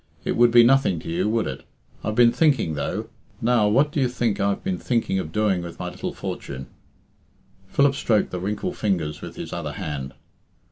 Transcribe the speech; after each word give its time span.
It 0.23 0.35
would 0.35 0.49
be 0.49 0.63
nothing 0.63 0.97
to 1.01 1.07
you, 1.07 1.29
would 1.29 1.45
it? 1.45 1.63
I've 2.03 2.15
been 2.15 2.31
thinking, 2.31 2.73
though 2.73 3.11
now, 3.39 3.67
what 3.67 3.91
do 3.91 3.99
you 4.01 4.09
think 4.09 4.39
I've 4.39 4.63
been 4.63 4.79
thinking 4.79 5.19
of 5.19 5.31
doing 5.31 5.61
with 5.61 5.77
my 5.77 5.89
little 5.91 6.11
fortune?" 6.11 6.65
Philip 7.67 7.93
stroked 7.93 8.31
the 8.31 8.39
wrinkled 8.39 8.75
fingers 8.77 9.21
with 9.21 9.35
his 9.35 9.53
other 9.53 9.73
hand. 9.73 10.15